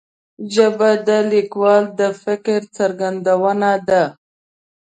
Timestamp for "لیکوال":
1.31-1.83